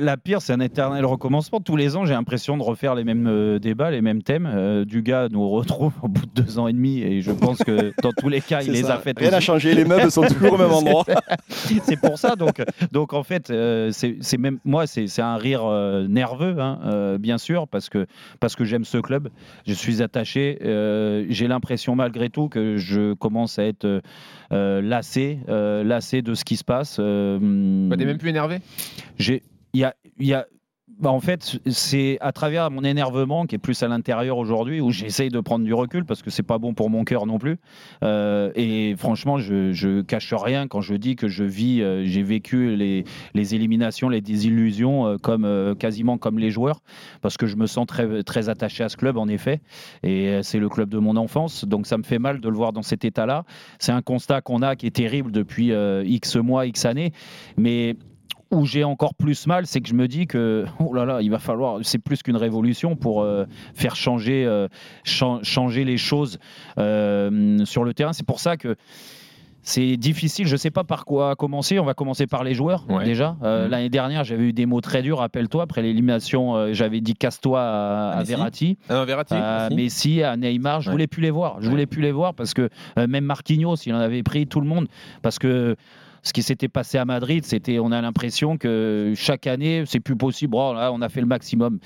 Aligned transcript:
La 0.00 0.16
pire, 0.16 0.40
c'est 0.40 0.54
un 0.54 0.60
éternel 0.60 1.04
recommencement. 1.04 1.60
Tous 1.60 1.76
les 1.76 1.96
ans, 1.98 2.06
j'ai 2.06 2.14
l'impression 2.14 2.56
de 2.56 2.62
refaire 2.62 2.94
les 2.94 3.04
mêmes 3.04 3.26
euh, 3.26 3.58
débats, 3.58 3.90
les 3.90 4.00
mêmes 4.00 4.22
thèmes. 4.22 4.48
Euh, 4.50 4.86
Dugas 4.86 5.28
nous 5.30 5.46
retrouve 5.50 5.92
au 6.02 6.08
bout 6.08 6.24
de 6.24 6.42
deux 6.42 6.58
ans 6.58 6.66
et 6.66 6.72
demi 6.72 7.00
et 7.02 7.20
je 7.20 7.30
pense 7.30 7.58
que 7.58 7.92
dans 8.02 8.12
tous 8.18 8.30
les 8.30 8.40
cas, 8.40 8.62
il 8.66 8.72
les 8.72 8.84
ça. 8.84 8.94
a 8.94 8.98
fait. 9.00 9.18
Rien 9.18 9.32
n'a 9.32 9.40
changé, 9.40 9.74
les 9.74 9.84
meubles 9.84 10.10
sont 10.10 10.22
toujours 10.22 10.54
au 10.54 10.56
même 10.56 10.70
endroit. 10.72 11.04
c'est 11.82 12.00
pour 12.00 12.16
ça. 12.18 12.36
Donc, 12.36 12.62
donc 12.90 13.12
en 13.12 13.22
fait, 13.22 13.50
euh, 13.50 13.90
c'est 13.92 14.38
même 14.38 14.60
moi, 14.64 14.86
c'est 14.86 15.20
un 15.20 15.36
rire 15.36 15.60
euh, 15.66 16.08
nerveux, 16.08 16.58
hein, 16.58 16.78
euh, 16.86 17.18
bien 17.18 17.36
sûr, 17.36 17.68
parce 17.68 17.90
que 17.90 18.06
parce 18.40 18.56
que 18.56 18.64
j'aime 18.64 18.86
ce 18.86 18.96
club. 18.96 19.28
Je 19.66 19.74
suis 19.74 20.02
attaché. 20.02 20.58
euh, 20.64 21.26
j'ai 21.28 21.48
l'impression 21.48 21.94
malgré 21.96 22.30
tout 22.30 22.48
que 22.48 22.78
je 22.78 23.12
commence 23.12 23.58
à 23.58 23.64
être 23.64 24.00
euh, 24.54 24.80
lassé, 24.80 25.38
euh, 25.50 25.84
lassé 25.84 26.22
de 26.22 26.32
ce 26.32 26.44
qui 26.46 26.56
se 26.56 26.64
passe. 26.64 26.96
Euh, 26.98 27.38
Bah, 27.90 27.96
T'es 27.98 28.06
même 28.06 28.16
plus 28.16 28.30
énervé? 28.30 28.60
j'ai, 29.18 29.42
y 29.74 29.84
a, 29.84 30.46
bah, 31.02 31.10
en 31.10 31.20
fait, 31.20 31.58
c'est 31.66 32.18
à 32.20 32.32
travers 32.32 32.70
mon 32.70 32.84
énervement 32.84 33.46
qui 33.46 33.54
est 33.54 33.58
plus 33.58 33.82
à 33.82 33.88
l'intérieur 33.88 34.38
aujourd'hui 34.38 34.80
où 34.80 34.90
j'essaye 34.90 35.30
de 35.30 35.40
prendre 35.40 35.64
du 35.64 35.74
recul 35.74 36.04
parce 36.04 36.22
que 36.22 36.30
c'est 36.30 36.42
pas 36.42 36.58
bon 36.58 36.74
pour 36.74 36.90
mon 36.90 37.04
cœur 37.04 37.26
non 37.26 37.38
plus. 37.38 37.58
Euh, 38.04 38.52
et 38.54 38.94
franchement, 38.96 39.38
je, 39.38 40.02
cache 40.02 40.32
rien 40.32 40.68
quand 40.68 40.80
je 40.80 40.94
dis 40.94 41.16
que 41.16 41.28
je 41.28 41.44
vis, 41.44 41.82
euh, 41.82 42.04
j'ai 42.04 42.22
vécu 42.22 42.76
les, 42.76 43.04
les 43.34 43.54
éliminations, 43.54 44.08
les 44.08 44.20
désillusions 44.20 45.06
euh, 45.06 45.16
comme 45.16 45.74
quasiment 45.78 46.18
comme 46.18 46.38
les 46.38 46.50
joueurs 46.50 46.80
parce 47.20 47.36
que 47.36 47.46
je 47.46 47.56
me 47.56 47.66
sens 47.66 47.86
très 47.86 48.22
très 48.22 48.48
attaché 48.48 48.84
à 48.84 48.88
ce 48.88 48.96
club 48.96 49.16
en 49.16 49.28
effet 49.28 49.60
et 50.02 50.40
c'est 50.42 50.58
le 50.58 50.68
club 50.68 50.88
de 50.88 50.98
mon 50.98 51.16
enfance 51.16 51.64
donc 51.64 51.86
ça 51.86 51.98
me 51.98 52.02
fait 52.02 52.18
mal 52.18 52.40
de 52.40 52.48
le 52.48 52.54
voir 52.54 52.72
dans 52.72 52.82
cet 52.82 53.04
état-là. 53.04 53.44
C'est 53.78 53.92
un 53.92 54.02
constat 54.02 54.40
qu'on 54.40 54.62
a 54.62 54.76
qui 54.76 54.86
est 54.86 54.94
terrible 54.96 55.32
depuis 55.32 55.72
X 56.04 56.36
mois, 56.36 56.66
X 56.66 56.84
années, 56.84 57.12
mais 57.56 57.96
où 58.52 58.64
j'ai 58.66 58.84
encore 58.84 59.14
plus 59.14 59.46
mal, 59.46 59.66
c'est 59.66 59.80
que 59.80 59.88
je 59.88 59.94
me 59.94 60.06
dis 60.08 60.26
que 60.26 60.64
oh 60.78 60.92
là 60.94 61.04
là, 61.04 61.20
il 61.22 61.30
va 61.30 61.38
falloir, 61.38 61.78
c'est 61.82 61.98
plus 61.98 62.22
qu'une 62.22 62.36
révolution 62.36 62.94
pour 62.96 63.22
euh, 63.22 63.44
faire 63.74 63.96
changer, 63.96 64.44
euh, 64.46 64.68
chan- 65.04 65.42
changer 65.42 65.84
les 65.84 65.96
choses 65.96 66.38
euh, 66.78 67.64
sur 67.64 67.84
le 67.84 67.94
terrain. 67.94 68.12
C'est 68.12 68.26
pour 68.26 68.40
ça 68.40 68.56
que 68.56 68.76
c'est 69.64 69.96
difficile. 69.96 70.46
Je 70.48 70.52
ne 70.54 70.56
sais 70.56 70.72
pas 70.72 70.82
par 70.82 71.04
quoi 71.04 71.36
commencer. 71.36 71.78
On 71.78 71.84
va 71.84 71.94
commencer 71.94 72.26
par 72.26 72.42
les 72.42 72.52
joueurs 72.52 72.84
Ouais. 72.88 73.04
déjà. 73.04 73.36
Euh, 73.44 73.64
Mhm. 73.66 73.70
L'année 73.70 73.88
dernière, 73.90 74.24
j'avais 74.24 74.42
eu 74.48 74.52
des 74.52 74.66
mots 74.66 74.80
très 74.80 75.02
durs. 75.02 75.18
Rappelle-toi, 75.18 75.62
après 75.62 75.82
l'élimination, 75.82 76.56
euh, 76.56 76.72
j'avais 76.72 77.00
dit 77.00 77.14
casse-toi 77.14 77.60
à, 77.60 78.10
à. 78.18 78.22
Verratti 78.24 78.76
Ah 78.88 79.04
Verratti 79.04 79.34
à. 79.34 79.68
Messi, 79.70 80.22
à 80.24 80.36
Neymar, 80.36 80.80
je 80.80 80.88
Ouais. 80.88 80.92
voulais 80.92 81.06
plus 81.06 81.22
les 81.22 81.30
voir. 81.30 81.58
Je 81.60 81.66
Ouais. 81.66 81.70
voulais 81.70 81.86
plus 81.86 82.02
les 82.02 82.10
voir 82.10 82.34
parce 82.34 82.54
que 82.54 82.70
euh, 82.98 83.06
même 83.06 83.24
Marquinhos, 83.24 83.76
il 83.86 83.94
en 83.94 83.98
avait 84.00 84.24
pris 84.24 84.48
tout 84.48 84.60
le 84.60 84.66
monde 84.66 84.88
parce 85.22 85.38
que 85.38 85.76
ce 86.22 86.32
qui 86.32 86.42
s'était 86.42 86.68
passé 86.68 86.98
à 86.98 87.04
Madrid, 87.04 87.44
c'était, 87.44 87.78
on 87.78 87.92
a 87.92 88.00
l'impression 88.00 88.56
que 88.56 89.12
chaque 89.16 89.46
année, 89.46 89.84
c'est 89.86 90.00
plus 90.00 90.16
possible. 90.16 90.54
Oh, 90.56 90.72
là, 90.74 90.92
on 90.92 91.00
a 91.00 91.08
fait 91.08 91.20
le 91.20 91.26
maximum. 91.26 91.78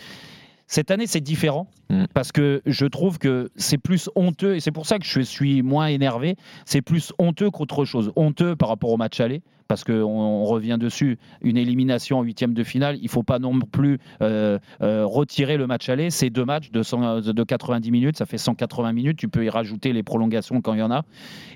Cette 0.67 0.91
année, 0.91 1.07
c'est 1.07 1.21
différent 1.21 1.69
Mm. 1.89 2.05
parce 2.15 2.33
que 2.33 2.63
je 2.67 2.85
trouve 2.87 3.19
que 3.19 3.51
c'est 3.55 3.79
plus 3.79 4.11
honteux 4.17 4.57
et 4.57 4.61
c'est 4.61 4.73
pour 4.73 4.87
ça 4.87 4.99
que 4.99 5.07
je 5.07 5.21
suis 5.21 5.63
moins 5.63 5.87
énervé. 5.87 6.37
C'est 6.65 6.83
plus 6.83 7.13
honteux 7.19 7.51
qu'autre 7.51 7.85
chose. 7.85 8.13
Honteux 8.17 8.57
par 8.57 8.69
rapport 8.69 8.91
au 8.91 8.97
match 8.97 9.21
aller 9.21 9.43
parce 9.69 9.85
qu'on 9.85 10.03
on 10.03 10.45
revient 10.45 10.79
dessus. 10.81 11.19
Une 11.43 11.57
élimination 11.57 12.19
en 12.19 12.23
huitième 12.23 12.55
de 12.55 12.65
finale, 12.65 12.99
il 13.03 13.09
faut 13.09 13.23
pas 13.23 13.39
non 13.39 13.59
plus 13.61 13.99
euh, 14.23 14.59
euh, 14.83 15.05
retirer 15.07 15.57
le 15.57 15.67
match 15.67 15.89
aller. 15.89 16.11
C'est 16.11 16.31
deux 16.31 16.45
matchs 16.45 16.71
de, 16.71 16.83
100 16.83 17.21
de 17.21 17.43
90 17.43 17.91
minutes, 17.91 18.17
ça 18.17 18.27
fait 18.27 18.39
180 18.39 18.93
minutes. 18.93 19.17
Tu 19.17 19.29
peux 19.29 19.45
y 19.45 19.51
rajouter 19.51 19.93
les 19.93 20.03
prolongations 20.03 20.61
quand 20.61 20.75
il 20.75 20.81
y 20.81 20.83
en 20.83 20.91
a. 20.91 21.05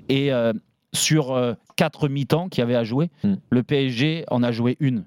Et 0.09 0.31
euh, 0.31 0.53
sur 0.93 1.31
euh, 1.33 1.53
quatre 1.75 2.07
mi-temps 2.07 2.49
qu'il 2.49 2.59
y 2.61 2.63
avait 2.63 2.75
à 2.75 2.83
jouer, 2.83 3.09
Mm. 3.23 3.35
le 3.49 3.63
PSG 3.63 4.25
en 4.29 4.43
a 4.43 4.51
joué 4.51 4.77
une. 4.79 5.05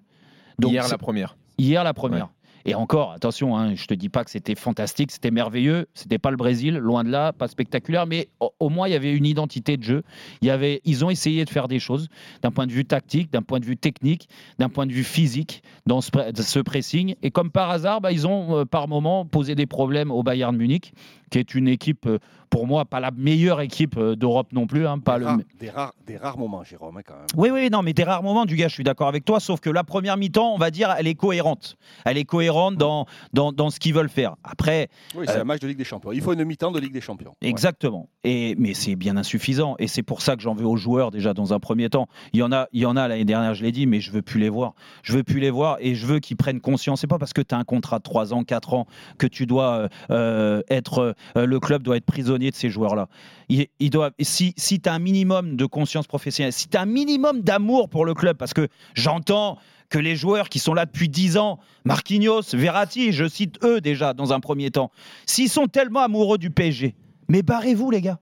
Donc, 0.58 0.72
Hier, 0.72 0.86
la 0.88 0.98
première. 0.98 1.36
Hier, 1.58 1.84
la 1.84 1.94
première. 1.94 2.28
Et 2.66 2.74
encore, 2.74 3.12
attention, 3.12 3.56
hein, 3.56 3.74
je 3.74 3.86
te 3.86 3.94
dis 3.94 4.08
pas 4.08 4.24
que 4.24 4.30
c'était 4.30 4.54
fantastique, 4.54 5.10
c'était 5.10 5.30
merveilleux, 5.30 5.86
c'était 5.92 6.18
pas 6.18 6.30
le 6.30 6.36
Brésil, 6.36 6.76
loin 6.76 7.04
de 7.04 7.10
là, 7.10 7.32
pas 7.32 7.46
spectaculaire, 7.48 8.06
mais 8.06 8.28
au, 8.40 8.52
au 8.58 8.68
moins 8.70 8.88
il 8.88 8.92
y 8.92 8.96
avait 8.96 9.12
une 9.12 9.26
identité 9.26 9.76
de 9.76 9.82
jeu. 9.82 10.02
Il 10.40 10.48
y 10.48 10.50
avait, 10.50 10.80
ils 10.84 11.04
ont 11.04 11.10
essayé 11.10 11.44
de 11.44 11.50
faire 11.50 11.68
des 11.68 11.78
choses 11.78 12.08
d'un 12.42 12.50
point 12.50 12.66
de 12.66 12.72
vue 12.72 12.86
tactique, 12.86 13.30
d'un 13.30 13.42
point 13.42 13.60
de 13.60 13.66
vue 13.66 13.76
technique, 13.76 14.28
d'un 14.58 14.70
point 14.70 14.86
de 14.86 14.92
vue 14.92 15.04
physique 15.04 15.62
dans 15.86 16.00
ce, 16.00 16.10
ce 16.34 16.58
pressing. 16.60 17.16
Et 17.22 17.30
comme 17.30 17.50
par 17.50 17.70
hasard, 17.70 18.00
bah, 18.00 18.12
ils 18.12 18.26
ont 18.26 18.60
euh, 18.60 18.64
par 18.64 18.88
moment 18.88 19.26
posé 19.26 19.54
des 19.54 19.66
problèmes 19.66 20.10
au 20.10 20.22
Bayern 20.22 20.56
Munich, 20.56 20.94
qui 21.30 21.38
est 21.38 21.54
une 21.54 21.68
équipe, 21.68 22.06
euh, 22.06 22.18
pour 22.48 22.66
moi, 22.66 22.84
pas 22.86 23.00
la 23.00 23.10
meilleure 23.10 23.60
équipe 23.60 23.96
euh, 23.98 24.14
d'Europe 24.16 24.52
non 24.52 24.66
plus. 24.66 24.86
hein, 24.86 24.98
pas 25.00 25.14
des, 25.18 25.20
le, 25.20 25.26
rares, 25.26 25.38
des, 25.58 25.70
rares, 25.70 25.94
des 26.06 26.16
rares 26.16 26.38
moments, 26.38 26.64
Jérôme, 26.64 26.96
hein, 26.96 27.02
quand 27.06 27.14
même. 27.14 27.26
oui, 27.36 27.50
oui, 27.52 27.68
non, 27.70 27.82
mais 27.82 27.92
des 27.92 28.04
rares 28.04 28.22
moments, 28.22 28.46
du 28.46 28.56
gars, 28.56 28.68
je 28.68 28.74
suis 28.74 28.84
d'accord 28.84 29.08
avec 29.08 29.24
toi, 29.26 29.38
sauf 29.40 29.60
que 29.60 29.68
la 29.70 29.84
première 29.84 30.16
mi-temps, 30.16 30.54
on 30.54 30.58
va 30.58 30.70
dire, 30.70 30.94
elle 30.98 31.06
est 31.08 31.14
cohérente. 31.14 31.76
Elle 32.06 32.16
est 32.16 32.24
cohérente 32.24 32.53
dans, 32.72 33.06
dans, 33.32 33.52
dans 33.52 33.70
ce 33.70 33.78
qu'ils 33.80 33.94
veulent 33.94 34.08
faire. 34.08 34.36
Après, 34.44 34.88
Oui, 35.16 35.24
c'est 35.28 35.36
Euh, 35.36 35.40
un 35.42 35.44
match 35.44 35.60
de 35.60 35.66
Ligue 35.68 35.78
des 35.78 35.84
Champions. 35.84 36.12
Il 36.12 36.20
faut 36.22 36.32
une 36.32 36.44
mi-temps 36.44 36.70
de 36.72 36.78
Ligue 36.80 36.92
des 36.92 37.00
Champions. 37.00 37.34
Ouais. 37.42 37.48
exactement. 37.48 38.08
Et, 38.24 38.54
mais 38.58 38.74
c'est 38.74 38.96
bien 38.96 39.16
insuffisant. 39.16 39.74
Et 39.78 39.86
c'est 39.88 40.02
pour 40.02 40.22
ça 40.22 40.36
que 40.36 40.42
j'en 40.42 40.54
veux 40.54 40.66
aux 40.66 40.76
joueurs, 40.76 41.10
déjà, 41.10 41.34
dans 41.34 41.52
un 41.52 41.58
premier 41.60 41.88
temps. 41.90 42.08
Il 42.32 42.40
y 42.40 42.42
en 42.42 42.52
a, 42.52 42.66
il 42.72 42.80
y 42.80 42.86
en 42.86 42.96
a 42.96 43.08
l'année 43.08 43.24
dernière, 43.24 43.54
je 43.54 43.62
l'ai 43.62 43.72
dit, 43.72 43.86
mais 43.86 44.00
je 44.00 44.10
veux 44.10 44.22
plus 44.22 44.40
les 44.40 44.48
voir. 44.48 44.74
Je 45.02 45.12
veux 45.14 45.22
plus 45.22 45.40
les 45.40 45.50
voir 45.50 45.76
et 45.80 45.94
je 45.94 46.06
veux 46.06 46.18
qu'ils 46.20 46.36
prennent 46.36 46.60
conscience. 46.60 47.00
C'est 47.00 47.06
pas 47.06 47.18
parce 47.18 47.32
que 47.32 47.42
tu 47.42 47.54
as 47.54 47.58
un 47.58 47.64
contrat 47.64 47.98
de 47.98 48.04
3 48.04 48.32
ans, 48.34 48.44
4 48.44 48.74
ans 48.74 48.86
que 49.18 49.26
tu 49.26 49.46
dois 49.46 49.74
euh, 49.74 49.88
euh, 50.10 50.62
être. 50.70 51.14
euh, 51.36 51.46
le 51.46 51.60
club 51.60 51.82
doit 51.82 51.96
être 51.96 52.04
prisonnier 52.06 52.50
de 52.50 52.56
ces 52.56 52.70
joueurs-là. 52.70 53.08
Il, 53.48 53.66
il 53.78 53.90
doit, 53.90 54.10
si 54.20 54.54
si 54.56 54.80
tu 54.80 54.88
as 54.88 54.94
un 54.94 54.98
minimum 54.98 55.56
de 55.56 55.66
conscience 55.66 56.06
professionnelle, 56.06 56.52
si 56.52 56.68
tu 56.68 56.76
as 56.76 56.80
un 56.82 56.86
minimum 56.86 57.40
d'amour 57.42 57.88
pour 57.88 58.04
le 58.06 58.14
club, 58.14 58.36
parce 58.36 58.54
que 58.54 58.68
j'entends 58.94 59.58
que 59.90 59.98
les 59.98 60.16
joueurs 60.16 60.48
qui 60.48 60.58
sont 60.58 60.74
là 60.74 60.86
depuis 60.86 61.08
10 61.08 61.36
ans, 61.36 61.58
Marquinhos, 61.84 62.42
Verratti, 62.52 63.12
je 63.12 63.28
cite 63.28 63.62
eux 63.64 63.80
déjà 63.80 64.14
dans 64.14 64.32
un 64.32 64.40
premier 64.40 64.70
temps, 64.70 64.90
s'ils 65.26 65.50
sont 65.50 65.66
tellement 65.66 66.00
amoureux 66.00 66.38
du 66.38 66.50
PSG, 66.50 66.94
mais 67.28 67.42
barrez-vous 67.42 67.90
les 67.90 68.00
gars. 68.00 68.12